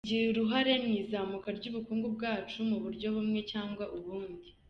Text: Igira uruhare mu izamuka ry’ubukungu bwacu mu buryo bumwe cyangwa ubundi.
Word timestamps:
Igira 0.05 0.27
uruhare 0.33 0.73
mu 0.85 0.91
izamuka 1.03 1.47
ry’ubukungu 1.57 2.07
bwacu 2.15 2.57
mu 2.69 2.77
buryo 2.83 3.07
bumwe 3.15 3.39
cyangwa 3.51 3.83
ubundi. 3.97 4.47